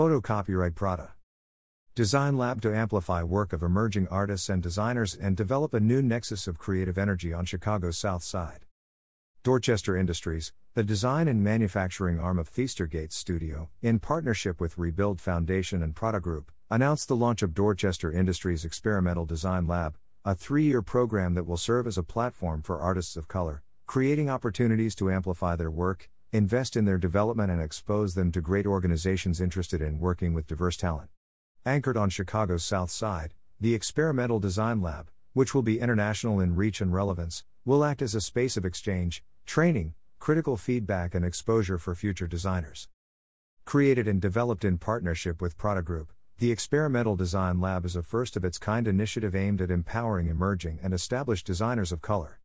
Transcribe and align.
Photo 0.00 0.18
copyright 0.18 0.74
Prada. 0.74 1.12
Design 1.94 2.38
Lab 2.38 2.62
to 2.62 2.74
amplify 2.74 3.22
work 3.22 3.52
of 3.52 3.62
emerging 3.62 4.08
artists 4.08 4.48
and 4.48 4.62
designers 4.62 5.14
and 5.14 5.36
develop 5.36 5.74
a 5.74 5.78
new 5.78 6.00
nexus 6.00 6.46
of 6.46 6.56
creative 6.56 6.96
energy 6.96 7.34
on 7.34 7.44
Chicago's 7.44 7.98
South 7.98 8.22
Side. 8.22 8.64
Dorchester 9.42 9.98
Industries, 9.98 10.54
the 10.72 10.82
design 10.82 11.28
and 11.28 11.44
manufacturing 11.44 12.18
arm 12.18 12.38
of 12.38 12.48
Theaster 12.48 12.86
Gates 12.86 13.14
Studio, 13.14 13.68
in 13.82 13.98
partnership 13.98 14.58
with 14.58 14.78
Rebuild 14.78 15.20
Foundation 15.20 15.82
and 15.82 15.94
Prada 15.94 16.18
Group, 16.18 16.50
announced 16.70 17.08
the 17.08 17.14
launch 17.14 17.42
of 17.42 17.52
Dorchester 17.52 18.10
Industries 18.10 18.64
Experimental 18.64 19.26
Design 19.26 19.66
Lab, 19.66 19.98
a 20.24 20.34
three 20.34 20.64
year 20.64 20.80
program 20.80 21.34
that 21.34 21.44
will 21.44 21.58
serve 21.58 21.86
as 21.86 21.98
a 21.98 22.02
platform 22.02 22.62
for 22.62 22.80
artists 22.80 23.18
of 23.18 23.28
color, 23.28 23.62
creating 23.86 24.30
opportunities 24.30 24.94
to 24.94 25.10
amplify 25.10 25.56
their 25.56 25.70
work, 25.70 26.08
invest 26.32 26.76
in 26.76 26.84
their 26.84 26.98
development, 26.98 27.50
and 27.50 27.60
expose 27.60 28.14
them 28.14 28.30
to 28.32 28.40
great 28.40 28.66
organizations 28.66 29.40
interested 29.40 29.82
in 29.82 29.98
working 29.98 30.32
with 30.32 30.46
diverse 30.46 30.76
talent. 30.76 31.10
Anchored 31.66 31.96
on 31.96 32.08
Chicago's 32.08 32.64
South 32.64 32.90
Side, 32.90 33.34
the 33.60 33.74
Experimental 33.74 34.38
Design 34.38 34.80
Lab, 34.80 35.10
which 35.32 35.54
will 35.54 35.62
be 35.62 35.80
international 35.80 36.40
in 36.40 36.56
reach 36.56 36.80
and 36.80 36.94
relevance, 36.94 37.44
will 37.64 37.84
act 37.84 38.00
as 38.00 38.14
a 38.14 38.20
space 38.20 38.56
of 38.56 38.64
exchange, 38.64 39.22
training, 39.44 39.94
critical 40.18 40.56
feedback, 40.56 41.14
and 41.14 41.24
exposure 41.24 41.78
for 41.78 41.94
future 41.94 42.26
designers. 42.26 42.88
Created 43.64 44.08
and 44.08 44.20
developed 44.20 44.64
in 44.64 44.78
partnership 44.78 45.42
with 45.42 45.58
Prada 45.58 45.82
Group, 45.82 46.12
the 46.38 46.50
Experimental 46.50 47.16
Design 47.16 47.60
Lab 47.60 47.84
is 47.84 47.96
a 47.96 48.02
first 48.02 48.36
of 48.36 48.44
its 48.44 48.56
kind 48.56 48.88
initiative 48.88 49.34
aimed 49.34 49.60
at 49.60 49.70
empowering 49.70 50.28
emerging 50.28 50.78
and 50.82 50.94
established 50.94 51.46
designers 51.46 51.92
of 51.92 52.00
color. 52.00 52.40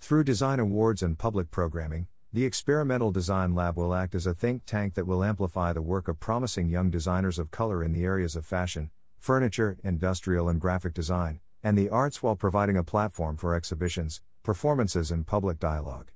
Through 0.00 0.24
design 0.24 0.60
awards 0.60 1.02
and 1.02 1.18
public 1.18 1.50
programming, 1.50 2.08
the 2.30 2.44
Experimental 2.44 3.10
Design 3.10 3.54
Lab 3.54 3.78
will 3.78 3.94
act 3.94 4.14
as 4.14 4.26
a 4.26 4.34
think 4.34 4.66
tank 4.66 4.92
that 4.94 5.06
will 5.06 5.24
amplify 5.24 5.72
the 5.72 5.80
work 5.80 6.08
of 6.08 6.20
promising 6.20 6.68
young 6.68 6.90
designers 6.90 7.38
of 7.38 7.50
color 7.50 7.82
in 7.82 7.94
the 7.94 8.04
areas 8.04 8.36
of 8.36 8.44
fashion, 8.44 8.90
furniture, 9.18 9.78
industrial 9.82 10.50
and 10.50 10.60
graphic 10.60 10.92
design, 10.92 11.40
and 11.62 11.76
the 11.76 11.88
arts 11.88 12.22
while 12.22 12.36
providing 12.36 12.76
a 12.76 12.84
platform 12.84 13.38
for 13.38 13.54
exhibitions, 13.54 14.20
performances, 14.42 15.10
and 15.10 15.26
public 15.26 15.58
dialogue. 15.58 16.10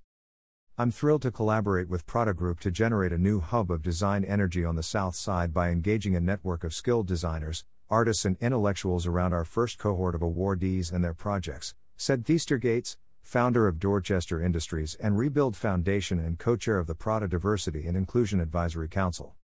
I'm 0.77 0.91
thrilled 0.91 1.23
to 1.23 1.31
collaborate 1.31 1.89
with 1.89 2.07
Prada 2.07 2.35
Group 2.35 2.61
to 2.61 2.71
generate 2.71 3.13
a 3.13 3.19
new 3.19 3.41
hub 3.41 3.71
of 3.71 3.81
design 3.81 4.23
energy 4.23 4.67
on 4.67 4.77
the 4.77 4.83
South 4.83 5.15
Side 5.15 5.55
by 5.55 5.71
engaging 5.71 6.15
a 6.15 6.21
network 6.21 6.63
of 6.63 6.75
skilled 6.75 7.07
designers, 7.07 7.65
artists, 7.89 8.27
and 8.27 8.37
intellectuals 8.39 9.07
around 9.07 9.33
our 9.33 9.47
first 9.47 9.79
cohort 9.79 10.15
of 10.15 10.21
awardees 10.21 10.93
and 10.93 11.03
their 11.03 11.15
projects, 11.15 11.75
said 11.97 12.27
Theaster 12.27 12.59
Gates, 12.59 12.99
founder 13.23 13.67
of 13.67 13.79
Dorchester 13.79 14.43
Industries 14.43 14.95
and 14.97 15.17
Rebuild 15.17 15.57
Foundation 15.57 16.19
and 16.19 16.39
co 16.39 16.57
chair 16.57 16.79
of 16.79 16.87
the 16.87 16.95
Prada 16.95 17.29
Diversity 17.29 17.87
and 17.87 17.97
Inclusion 17.97 18.41
Advisory 18.41 18.89
Council. 18.89 19.35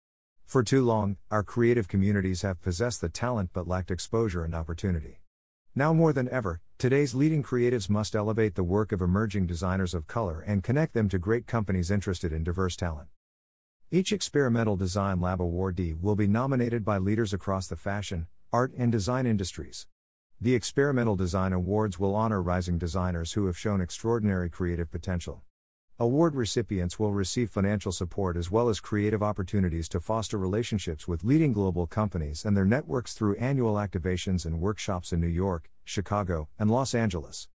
For 0.44 0.62
too 0.62 0.84
long, 0.84 1.16
our 1.30 1.42
creative 1.42 1.88
communities 1.88 2.42
have 2.42 2.60
possessed 2.60 3.00
the 3.00 3.08
talent 3.08 3.50
but 3.52 3.68
lacked 3.68 3.90
exposure 3.90 4.44
and 4.44 4.54
opportunity. 4.54 5.20
Now 5.74 5.92
more 5.92 6.12
than 6.12 6.28
ever, 6.28 6.60
today's 6.78 7.14
leading 7.14 7.42
creatives 7.42 7.88
must 7.88 8.16
elevate 8.16 8.54
the 8.54 8.64
work 8.64 8.90
of 8.90 9.00
emerging 9.00 9.46
designers 9.46 9.94
of 9.94 10.06
color 10.06 10.40
and 10.40 10.64
connect 10.64 10.94
them 10.94 11.08
to 11.10 11.18
great 11.18 11.46
companies 11.46 11.90
interested 11.90 12.32
in 12.32 12.44
diverse 12.44 12.76
talent. 12.76 13.08
Each 13.90 14.12
Experimental 14.12 14.76
Design 14.76 15.20
Lab 15.20 15.38
awardee 15.38 15.98
will 15.98 16.16
be 16.16 16.26
nominated 16.26 16.84
by 16.84 16.98
leaders 16.98 17.32
across 17.32 17.68
the 17.68 17.76
fashion, 17.76 18.26
art, 18.52 18.72
and 18.76 18.90
design 18.90 19.26
industries. 19.26 19.86
The 20.40 20.54
Experimental 20.54 21.16
Design 21.16 21.52
Awards 21.52 21.98
will 21.98 22.14
honor 22.14 22.40
rising 22.40 22.78
designers 22.78 23.32
who 23.32 23.46
have 23.46 23.58
shown 23.58 23.80
extraordinary 23.80 24.48
creative 24.48 24.88
potential. 24.88 25.42
Award 25.98 26.36
recipients 26.36 26.96
will 26.96 27.12
receive 27.12 27.50
financial 27.50 27.90
support 27.90 28.36
as 28.36 28.48
well 28.48 28.68
as 28.68 28.78
creative 28.78 29.20
opportunities 29.20 29.88
to 29.88 29.98
foster 29.98 30.38
relationships 30.38 31.08
with 31.08 31.24
leading 31.24 31.52
global 31.52 31.88
companies 31.88 32.44
and 32.44 32.56
their 32.56 32.64
networks 32.64 33.14
through 33.14 33.34
annual 33.34 33.74
activations 33.74 34.46
and 34.46 34.60
workshops 34.60 35.12
in 35.12 35.20
New 35.20 35.26
York, 35.26 35.70
Chicago, 35.82 36.48
and 36.56 36.70
Los 36.70 36.94
Angeles. 36.94 37.48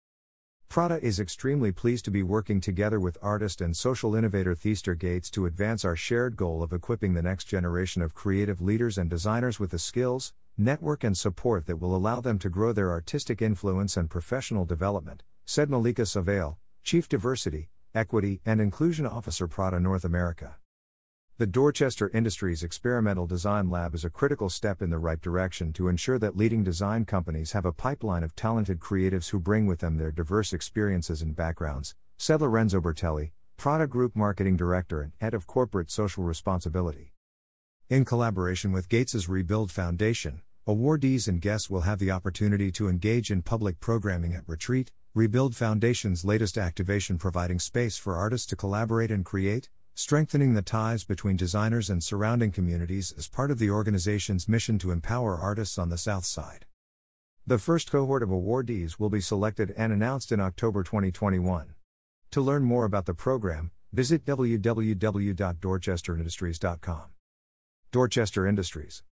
Prada 0.69 1.01
is 1.01 1.21
extremely 1.21 1.71
pleased 1.71 2.05
to 2.07 2.11
be 2.11 2.25
working 2.25 2.61
together 2.61 2.99
with 2.99 3.17
artist 3.23 3.61
and 3.61 3.77
social 3.77 4.17
innovator 4.17 4.57
Theaster 4.57 4.97
Gates 4.97 5.31
to 5.31 5.47
advance 5.47 5.85
our 5.85 5.95
shared 5.95 6.35
goal 6.35 6.65
of 6.65 6.73
equipping 6.73 7.15
the 7.15 7.23
next 7.23 7.45
generation 7.45 8.03
of 8.03 8.13
creative 8.13 8.61
leaders 8.61 8.99
and 8.99 9.09
designers 9.09 9.61
with 9.61 9.71
the 9.71 9.79
skills, 9.79 10.33
network, 10.57 11.05
and 11.05 11.17
support 11.17 11.67
that 11.67 11.77
will 11.77 11.95
allow 11.95 12.21
them 12.21 12.39
to 12.39 12.49
grow 12.49 12.73
their 12.73 12.91
artistic 12.91 13.41
influence 13.43 13.97
and 13.97 14.11
professional 14.11 14.65
development, 14.65 15.23
said 15.45 15.71
Malika 15.71 16.07
Savell, 16.07 16.59
Chief 16.83 17.09
Diversity, 17.09 17.71
Equity, 17.95 18.41
and 18.45 18.61
Inclusion 18.61 19.07
Officer 19.07 19.47
Prada 19.47 19.81
North 19.81 20.05
America. 20.05 20.57
The 21.39 21.47
Dorchester 21.47 22.11
Industries 22.15 22.63
Experimental 22.63 23.27
Design 23.27 23.71
Lab 23.71 23.95
is 23.95 24.05
a 24.05 24.11
critical 24.11 24.49
step 24.49 24.83
in 24.83 24.91
the 24.91 24.99
right 24.99 25.21
direction 25.21 25.73
to 25.73 25.89
ensure 25.89 26.19
that 26.19 26.37
leading 26.37 26.63
design 26.63 27.05
companies 27.05 27.53
have 27.53 27.65
a 27.65 27.73
pipeline 27.73 28.23
of 28.23 28.37
talented 28.37 28.81
creatives 28.81 29.31
who 29.31 29.41
bring 29.41 29.67
with 29.67 29.81
them 29.81 29.97
their 29.97 30.13
diverse 30.13 30.53
experiences 30.53 31.23
and 31.23 31.35
backgrounds, 31.35 31.95
said 32.19 32.41
Lorenzo 32.41 32.81
Bertelli, 32.81 33.33
Prada 33.57 33.87
Group 33.87 34.15
Marketing 34.15 34.57
Director 34.57 35.01
and 35.03 35.13
Head 35.21 35.35
of 35.35 35.47
Corporate 35.47 35.91
Social 35.91 36.23
Responsibility. 36.23 37.13
In 37.93 38.05
collaboration 38.07 38.73
with 38.73 38.89
Gates's 38.89 39.29
Rebuild 39.29 39.71
Foundation, 39.71 40.41
awardees 40.67 41.29
and 41.29 41.43
guests 41.43 41.69
will 41.69 41.83
have 41.83 41.99
the 41.99 42.11
opportunity 42.11 42.73
to 42.73 42.89
engage 42.89 43.31
in 43.31 43.43
public 43.43 43.81
programming 43.81 44.33
at 44.33 44.49
Retreat, 44.49 44.91
Rebuild 45.15 45.55
Foundation's 45.55 46.25
latest 46.25 46.57
activation 46.57 47.19
providing 47.19 47.59
space 47.59 47.99
for 47.99 48.17
artists 48.17 48.47
to 48.47 48.57
collaborate 48.57 49.11
and 49.11 49.27
create, 49.27 49.69
strengthening 49.95 50.55
the 50.55 50.63
ties 50.63 51.05
between 51.05 51.37
designers 51.37 51.91
and 51.91 52.03
surrounding 52.03 52.51
communities 52.51 53.13
as 53.19 53.29
part 53.29 53.51
of 53.51 53.59
the 53.59 53.69
organization's 53.69 54.49
mission 54.49 54.79
to 54.79 54.91
empower 54.91 55.37
artists 55.37 55.77
on 55.77 55.91
the 55.91 55.99
South 55.99 56.25
Side. 56.25 56.65
The 57.47 57.59
first 57.59 57.93
cohort 57.93 58.23
of 58.23 58.31
awardees 58.31 58.99
will 58.99 59.11
be 59.11 59.21
selected 59.21 59.75
and 59.77 59.93
announced 59.93 60.33
in 60.33 60.41
October 60.41 60.83
2021. 60.83 61.75
To 62.31 62.41
learn 62.41 62.63
more 62.63 62.87
about 62.87 63.05
the 63.05 63.13
program, 63.13 63.71
visit 63.93 64.25
www.dorchesterindustries.com. 64.25 67.03
Dorchester 67.93 68.47
Industries. 68.47 69.03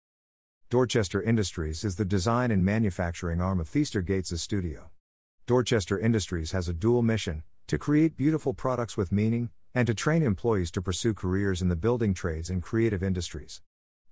Dorchester 0.70 1.20
Industries 1.20 1.84
is 1.84 1.96
the 1.96 2.04
design 2.06 2.50
and 2.50 2.64
manufacturing 2.64 3.38
arm 3.38 3.60
of 3.60 3.68
Theaster 3.68 4.00
Gates' 4.00 4.40
studio. 4.40 4.88
Dorchester 5.46 5.98
Industries 5.98 6.52
has 6.52 6.66
a 6.66 6.72
dual 6.72 7.02
mission 7.02 7.42
to 7.66 7.76
create 7.76 8.16
beautiful 8.16 8.54
products 8.54 8.96
with 8.96 9.12
meaning, 9.12 9.50
and 9.74 9.86
to 9.86 9.92
train 9.92 10.22
employees 10.22 10.70
to 10.70 10.80
pursue 10.80 11.12
careers 11.12 11.60
in 11.60 11.68
the 11.68 11.76
building 11.76 12.14
trades 12.14 12.48
and 12.48 12.62
creative 12.62 13.02
industries. 13.02 13.60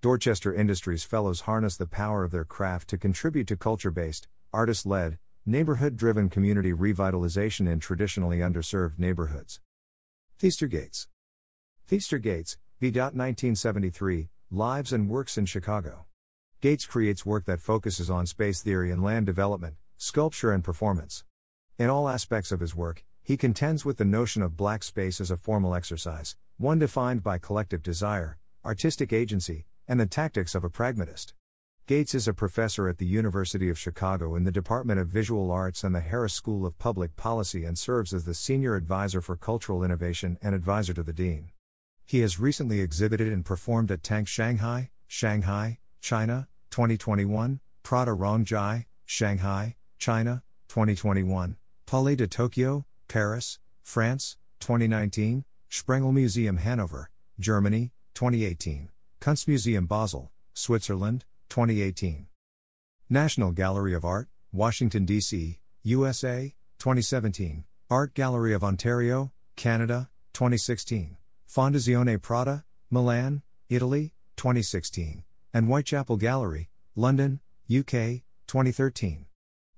Dorchester 0.02 0.52
Industries 0.52 1.02
Fellows 1.02 1.40
harness 1.40 1.78
the 1.78 1.86
power 1.86 2.22
of 2.22 2.30
their 2.30 2.44
craft 2.44 2.90
to 2.90 2.98
contribute 2.98 3.46
to 3.46 3.56
culture 3.56 3.90
based, 3.90 4.28
artist 4.52 4.84
led, 4.84 5.16
neighborhood 5.46 5.96
driven 5.96 6.28
community 6.28 6.74
revitalization 6.74 7.72
in 7.72 7.80
traditionally 7.80 8.40
underserved 8.40 8.98
neighborhoods. 8.98 9.62
Theaster 10.38 10.66
Gates. 10.66 11.08
Theastergates, 11.90 12.58
v. 12.82 12.88
1973, 12.88 14.28
Lives 14.50 14.94
and 14.94 15.10
Works 15.10 15.36
in 15.36 15.44
Chicago. 15.44 16.06
Gates 16.62 16.86
creates 16.86 17.26
work 17.26 17.44
that 17.44 17.60
focuses 17.60 18.08
on 18.08 18.24
space 18.24 18.62
theory 18.62 18.90
and 18.90 19.02
land 19.02 19.26
development, 19.26 19.74
sculpture, 19.98 20.52
and 20.52 20.64
performance. 20.64 21.22
In 21.78 21.90
all 21.90 22.08
aspects 22.08 22.50
of 22.50 22.60
his 22.60 22.74
work, 22.74 23.04
he 23.22 23.36
contends 23.36 23.84
with 23.84 23.98
the 23.98 24.06
notion 24.06 24.40
of 24.40 24.56
black 24.56 24.82
space 24.82 25.20
as 25.20 25.30
a 25.30 25.36
formal 25.36 25.74
exercise, 25.74 26.34
one 26.56 26.78
defined 26.78 27.22
by 27.22 27.36
collective 27.36 27.82
desire, 27.82 28.38
artistic 28.64 29.12
agency, 29.12 29.66
and 29.86 30.00
the 30.00 30.06
tactics 30.06 30.54
of 30.54 30.64
a 30.64 30.70
pragmatist. 30.70 31.34
Gates 31.86 32.14
is 32.14 32.26
a 32.26 32.32
professor 32.32 32.88
at 32.88 32.96
the 32.96 33.04
University 33.04 33.68
of 33.68 33.78
Chicago 33.78 34.34
in 34.34 34.44
the 34.44 34.50
Department 34.50 34.98
of 34.98 35.08
Visual 35.08 35.50
Arts 35.50 35.84
and 35.84 35.94
the 35.94 36.00
Harris 36.00 36.32
School 36.32 36.64
of 36.64 36.78
Public 36.78 37.16
Policy 37.16 37.66
and 37.66 37.76
serves 37.76 38.14
as 38.14 38.24
the 38.24 38.32
senior 38.32 38.76
advisor 38.76 39.20
for 39.20 39.36
cultural 39.36 39.84
innovation 39.84 40.38
and 40.40 40.54
advisor 40.54 40.94
to 40.94 41.02
the 41.02 41.12
dean. 41.12 41.50
He 42.08 42.20
has 42.20 42.40
recently 42.40 42.80
exhibited 42.80 43.30
and 43.30 43.44
performed 43.44 43.90
at 43.90 44.02
Tank 44.02 44.28
Shanghai, 44.28 44.88
Shanghai, 45.06 45.78
China, 46.00 46.48
2021, 46.70 47.60
Prada 47.82 48.14
Rong 48.14 48.46
Zhai, 48.46 48.86
Shanghai, 49.04 49.76
China, 49.98 50.42
2021, 50.68 51.58
Palais 51.84 52.16
de 52.16 52.26
Tokyo, 52.26 52.86
Paris, 53.08 53.58
France, 53.82 54.38
2019, 54.60 55.44
Sprengel 55.70 56.14
Museum 56.14 56.56
Hanover, 56.56 57.10
Germany, 57.38 57.92
2018, 58.14 58.88
Kunstmuseum 59.20 59.86
Basel, 59.86 60.32
Switzerland, 60.54 61.26
2018. 61.50 62.26
National 63.10 63.52
Gallery 63.52 63.92
of 63.92 64.06
Art, 64.06 64.30
Washington, 64.50 65.04
D.C., 65.04 65.60
USA, 65.82 66.54
2017, 66.78 67.64
Art 67.90 68.14
Gallery 68.14 68.54
of 68.54 68.64
Ontario, 68.64 69.30
Canada, 69.56 70.08
2016. 70.32 71.17
Fondazione 71.48 72.20
Prada, 72.20 72.66
Milan, 72.90 73.40
Italy, 73.70 74.12
2016, 74.36 75.24
and 75.54 75.66
Whitechapel 75.66 76.18
Gallery, 76.18 76.68
London, 76.94 77.40
UK, 77.74 78.20
2013. 78.46 79.24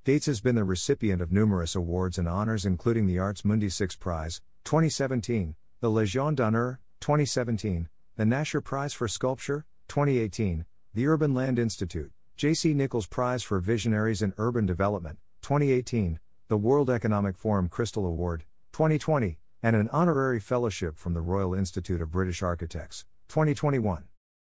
Gates 0.05 0.27
has 0.27 0.41
been 0.41 0.57
the 0.57 0.65
recipient 0.65 1.23
of 1.23 1.31
numerous 1.31 1.77
awards 1.77 2.19
and 2.19 2.27
honors, 2.27 2.67
including 2.67 3.07
the 3.07 3.21
Artes 3.21 3.45
Mundi 3.45 3.69
Six 3.69 3.95
Prize, 3.95 4.41
2017, 4.65 5.55
the 5.81 5.89
Légion 5.89 6.35
d'honneur, 6.35 6.81
2017, 6.99 7.89
the 8.17 8.25
Nasher 8.25 8.61
Prize 8.61 8.93
for 8.93 9.07
Sculpture, 9.07 9.65
2018, 9.87 10.65
the 10.93 11.07
Urban 11.07 11.35
Land 11.35 11.57
Institute, 11.57 12.11
J.C. 12.37 12.75
Nichols 12.75 13.07
Prize 13.07 13.45
for 13.45 13.61
Visionaries 13.61 14.23
in 14.23 14.35
Urban 14.39 14.67
Development, 14.67 15.21
2018, 15.43 16.19
the 16.49 16.57
World 16.57 16.91
Economic 16.91 17.39
Forum 17.39 17.69
Crystal 17.69 18.07
Award, 18.07 18.43
2020, 18.73 19.39
and 19.63 19.77
an 19.77 19.89
honorary 19.93 20.41
fellowship 20.41 20.99
from 20.99 21.13
the 21.13 21.21
Royal 21.21 21.55
Institute 21.55 22.01
of 22.01 22.11
British 22.11 22.43
Architects, 22.43 23.05
2021. 23.29 24.05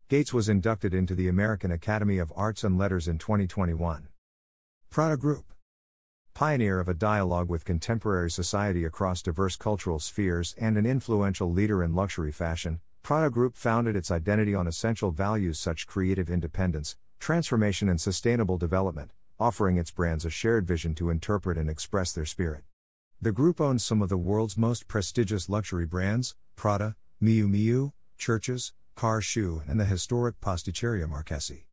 Gates 0.09 0.33
was 0.33 0.49
inducted 0.49 0.95
into 0.95 1.15
the 1.15 1.29
American 1.29 1.71
Academy 1.71 2.19
of 2.19 2.33
Arts 2.35 2.65
and 2.65 2.79
Letters 2.79 3.07
in 3.07 3.19
2021. 3.19 4.09
Prada 4.91 5.17
Group 5.17 5.53
Pioneer 6.33 6.81
of 6.81 6.89
a 6.89 6.95
dialogue 6.95 7.49
with 7.49 7.65
contemporary 7.65 8.31
society 8.31 8.85
across 8.85 9.23
diverse 9.23 9.57
cultural 9.57 9.99
spheres 9.99 10.55
and 10.59 10.77
an 10.77 10.87
influential 10.87 11.53
leader 11.53 11.83
in 11.83 11.95
luxury 11.95 12.33
fashion, 12.33 12.81
Prada 13.03 13.31
Group 13.31 13.57
founded 13.57 13.97
its 13.97 14.11
identity 14.11 14.55
on 14.55 14.67
essential 14.67 15.11
values 15.11 15.59
such 15.59 15.87
creative 15.87 16.31
independence, 16.31 16.97
transformation 17.21 17.89
and 17.89 18.01
sustainable 18.01 18.57
development, 18.57 19.13
offering 19.39 19.77
its 19.77 19.91
brands 19.91 20.25
a 20.25 20.31
shared 20.31 20.67
vision 20.67 20.95
to 20.95 21.11
interpret 21.11 21.59
and 21.59 21.69
express 21.69 22.13
their 22.13 22.27
spirit. 22.27 22.65
The 23.25 23.33
group 23.33 23.59
owns 23.59 23.83
some 23.83 24.03
of 24.03 24.11
the 24.11 24.19
world's 24.19 24.59
most 24.59 24.87
prestigious 24.87 25.49
luxury 25.49 25.87
brands, 25.87 26.35
Prada, 26.57 26.95
Miu 27.23 27.49
Miu, 27.49 27.93
Church's, 28.19 28.75
Car 28.97 29.23
Shoe 29.23 29.63
and 29.67 29.81
the 29.81 29.87
historic 29.87 30.39
Pasticceria 30.43 31.09
Marchesi. 31.09 31.63